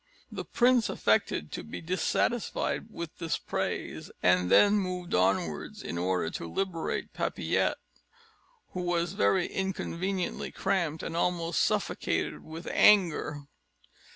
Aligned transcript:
The 0.31 0.45
prince 0.45 0.89
affected 0.89 1.51
to 1.51 1.63
be 1.63 1.79
dissatisfied 1.79 2.87
with 2.89 3.19
this 3.19 3.37
praise, 3.37 4.09
and 4.23 4.49
then 4.49 4.79
moved 4.79 5.13
onwards 5.13 5.83
in 5.83 5.95
order 5.99 6.31
to 6.31 6.51
liberate 6.51 7.13
Papillette, 7.13 7.77
who 8.71 8.81
was 8.81 9.13
very 9.13 9.45
inconveniently 9.45 10.51
cramped, 10.51 11.03
and 11.03 11.15
almost 11.15 11.61
suffocated 11.61 12.43
with 12.43 12.65
anger. 12.71 13.43